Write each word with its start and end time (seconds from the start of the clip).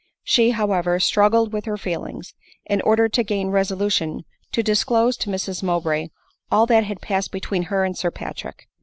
She, 0.23 0.49
however, 0.49 0.99
struggled 0.99 1.53
with 1.53 1.65
her 1.65 1.77
feelings, 1.77 2.33
in 2.65 2.81
order 2.81 3.07
to 3.09 3.23
gain 3.23 3.49
resolution 3.51 4.25
to 4.51 4.63
disclose 4.63 5.15
to 5.17 5.29
Mrs 5.29 5.61
Mowbray 5.61 6.07
all 6.49 6.65
that 6.65 6.85
had 6.85 7.01
passed 7.01 7.31
between 7.31 7.65
her 7.65 7.85
and 7.85 7.95
Sir 7.95 8.09
Patrick. 8.09 8.67